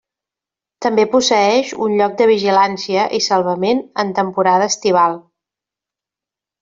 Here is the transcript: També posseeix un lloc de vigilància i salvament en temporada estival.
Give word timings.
També 0.85 1.03
posseeix 1.11 1.73
un 1.87 1.93
lloc 1.99 2.15
de 2.21 2.27
vigilància 2.31 3.03
i 3.19 3.21
salvament 3.27 3.85
en 4.05 4.15
temporada 4.21 4.71
estival. 4.75 5.21